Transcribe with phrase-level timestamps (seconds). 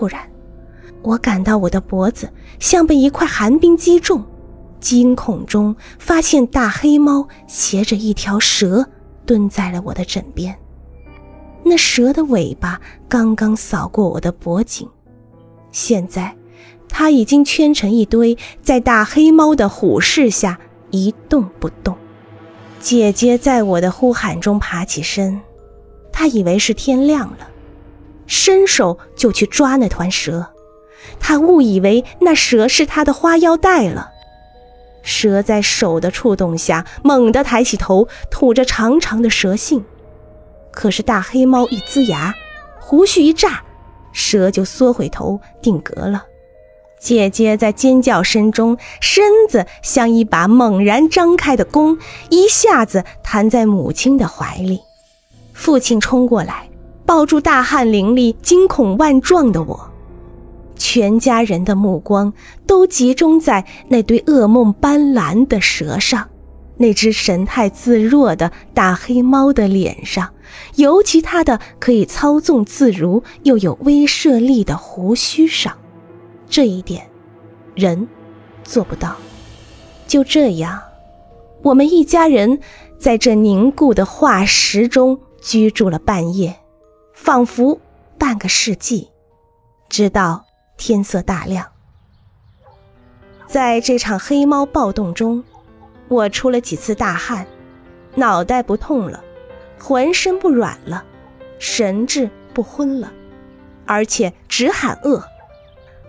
[0.00, 0.18] 突然，
[1.02, 4.24] 我感到我的脖子像被一块寒冰击中，
[4.80, 8.88] 惊恐中发现大黑猫携着一条蛇
[9.26, 10.56] 蹲在了我的枕边，
[11.62, 14.88] 那蛇的尾巴刚刚扫过我的脖颈，
[15.70, 16.34] 现在
[16.88, 20.58] 它已经圈成一堆，在大黑猫的虎视下
[20.90, 21.94] 一动不动。
[22.80, 25.38] 姐姐在我的呼喊中爬起身，
[26.10, 27.49] 她以为是天亮了。
[28.30, 30.46] 伸手就去抓那团蛇，
[31.18, 34.12] 他误以为那蛇是他的花腰带了。
[35.02, 39.84] 蛇在手的触动下猛地抬起头，吐着长长的蛇信。
[40.70, 42.32] 可是大黑猫一呲牙，
[42.78, 43.64] 胡须一炸，
[44.12, 46.26] 蛇就缩回头定格了。
[47.00, 54.82] 姐姐在尖叫声中，身子像一把猛然张开的弓，一下子弹在母亲的怀里。
[55.52, 56.69] 父亲冲过来。
[57.10, 59.90] 抱住大汗淋漓、惊恐万状的我，
[60.76, 62.32] 全家人的目光
[62.68, 66.28] 都集中在那堆噩梦斑斓的蛇上，
[66.76, 70.32] 那只神态自若的大黑猫的脸上，
[70.76, 75.76] 尤其它的可以操纵自如又有威慑力的胡须上。
[76.48, 77.10] 这一点，
[77.74, 78.06] 人
[78.62, 79.16] 做不到。
[80.06, 80.80] 就这样，
[81.62, 82.60] 我们一家人
[83.00, 86.59] 在这凝固的化石中居住了半夜。
[87.22, 87.78] 仿佛
[88.18, 89.10] 半个世纪，
[89.90, 90.46] 直到
[90.78, 91.66] 天色大亮。
[93.46, 95.44] 在这场黑猫暴动中，
[96.08, 97.46] 我出了几次大汗，
[98.14, 99.22] 脑袋不痛了，
[99.78, 101.04] 浑身不软了，
[101.58, 103.12] 神志不昏了，
[103.84, 105.22] 而且只喊饿。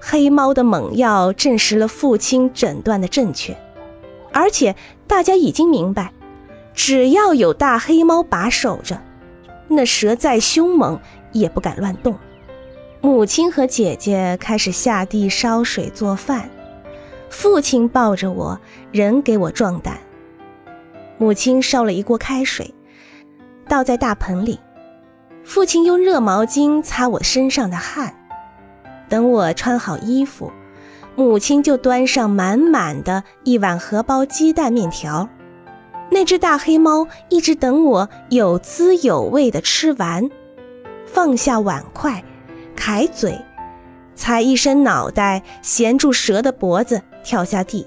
[0.00, 3.58] 黑猫的猛药证实了父亲诊断的正确，
[4.32, 4.76] 而且
[5.08, 6.12] 大家已经明白，
[6.72, 9.02] 只要有大黑猫把守着。
[9.70, 11.00] 那蛇再凶猛
[11.32, 12.18] 也不敢乱动。
[13.00, 16.50] 母亲和姐姐开始下地烧水做饭，
[17.30, 18.60] 父亲抱着我，
[18.92, 19.98] 人给我壮胆。
[21.16, 22.74] 母亲烧了一锅开水，
[23.68, 24.58] 倒在大盆里，
[25.44, 28.14] 父亲用热毛巾擦我身上的汗。
[29.08, 30.52] 等我穿好衣服，
[31.16, 35.28] 母亲就端上满满的一碗荷包鸡蛋面条。
[36.10, 40.28] 那只大黑猫一直等我有滋有味的吃完，
[41.06, 42.24] 放下碗筷，
[42.74, 43.40] 凯嘴，
[44.14, 47.86] 才一伸脑袋衔住蛇的脖子跳下地，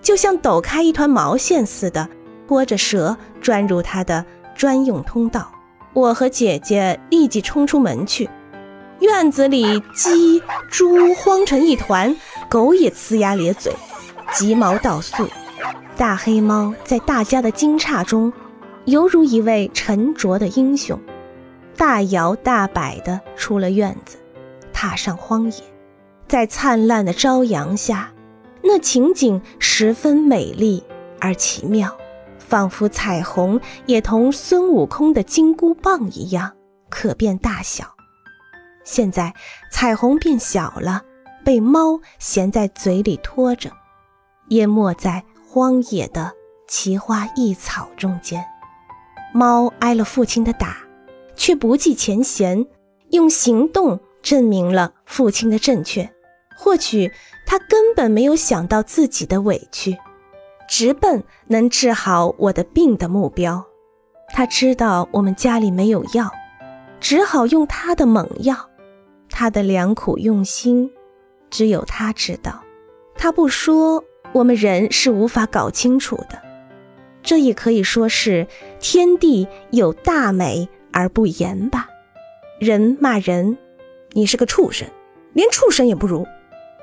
[0.00, 2.08] 就像抖开一团毛线似的，
[2.46, 5.52] 拖着蛇钻入它的专用通道。
[5.94, 8.30] 我和姐姐立即冲出门去，
[9.00, 12.16] 院子里鸡、猪慌成一团，
[12.48, 13.74] 狗也呲牙咧嘴，
[14.32, 15.26] 急毛倒竖。
[16.02, 18.32] 大黑猫在大家的惊诧中，
[18.86, 20.98] 犹如一位沉着的英雄，
[21.76, 24.16] 大摇大摆地出了院子，
[24.72, 25.62] 踏上荒野。
[26.26, 28.12] 在灿烂的朝阳下，
[28.64, 30.82] 那情景十分美丽
[31.20, 31.96] 而奇妙，
[32.36, 36.50] 仿佛彩虹也同孙悟空的金箍棒一样
[36.90, 37.84] 可变大小。
[38.82, 39.32] 现在
[39.70, 41.02] 彩虹变小了，
[41.44, 43.70] 被猫衔在嘴里拖着，
[44.48, 45.22] 淹没在。
[45.54, 46.32] 荒野的
[46.66, 48.42] 奇花异草中间，
[49.34, 50.78] 猫挨了父亲的打，
[51.36, 52.66] 却不计前嫌，
[53.10, 56.10] 用行动证明了父亲的正确。
[56.56, 57.12] 或许
[57.44, 59.98] 他根本没有想到自己的委屈，
[60.66, 63.62] 直奔能治好我的病的目标。
[64.28, 66.30] 他知道我们家里没有药，
[66.98, 68.70] 只好用他的猛药。
[69.28, 70.90] 他的良苦用心，
[71.50, 72.62] 只有他知道。
[73.14, 74.02] 他不说。
[74.32, 76.40] 我们人是无法搞清楚的，
[77.22, 78.46] 这也可以说是
[78.80, 81.88] 天地有大美而不言吧。
[82.58, 83.58] 人骂人，
[84.12, 84.88] 你是个畜生，
[85.34, 86.26] 连畜生也不如。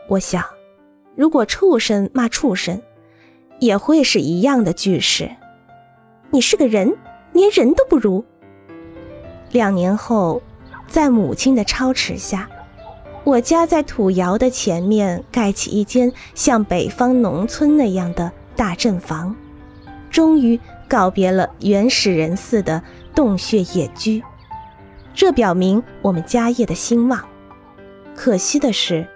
[0.08, 0.44] 我想，
[1.16, 2.82] 如果畜生骂畜生，
[3.60, 5.30] 也会是一样的句式。
[6.30, 6.96] 你是个人，
[7.34, 8.24] 连人都不如。
[9.52, 10.42] 两年后，
[10.88, 12.48] 在母亲的操持下。
[13.24, 19.36] 我家在土窑的前面盖起一间像北方农村那样的大阵房，
[20.10, 22.81] 终于告别了原始人似的
[23.13, 24.24] 洞穴野居。
[25.13, 27.24] 这表明我们家业的兴旺。
[28.16, 29.07] 可惜的是，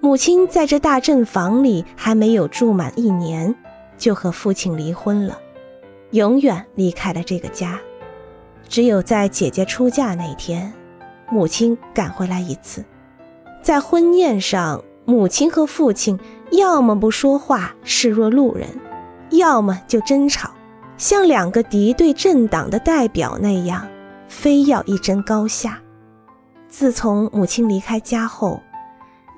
[0.00, 3.54] 母亲在这大阵房里还没有住满一年，
[3.96, 5.38] 就和父亲离婚了，
[6.10, 7.78] 永远离开了这个家。
[8.68, 10.72] 只有在姐姐出嫁那天，
[11.30, 12.84] 母亲赶回来一次。
[13.70, 16.18] 在婚宴上，母亲和父亲
[16.50, 18.66] 要么不说话，视若路人；
[19.30, 20.50] 要么就争吵，
[20.96, 23.86] 像两个敌对阵党的代表那样，
[24.26, 25.80] 非要一争高下。
[26.68, 28.60] 自从母亲离开家后，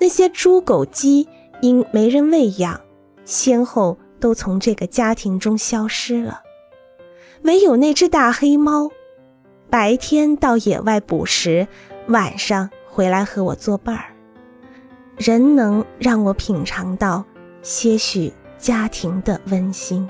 [0.00, 1.28] 那些猪、狗、鸡
[1.61, 2.81] 因没人喂养，
[3.26, 6.40] 先后都从这个家庭中消失了。
[7.43, 8.88] 唯有那只大黑猫，
[9.69, 11.69] 白天到野外捕食，
[12.06, 14.06] 晚上回来和我作伴儿。
[15.17, 17.25] 仍能让我品尝到
[17.62, 20.09] 些许家庭的温馨。